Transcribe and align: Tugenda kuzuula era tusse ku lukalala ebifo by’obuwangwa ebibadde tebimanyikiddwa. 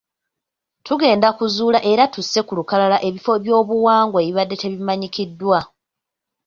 Tugenda 0.85 1.27
kuzuula 1.37 1.79
era 1.91 2.03
tusse 2.13 2.39
ku 2.47 2.53
lukalala 2.59 2.97
ebifo 3.07 3.31
by’obuwangwa 3.43 4.19
ebibadde 4.23 4.55
tebimanyikiddwa. 4.61 5.59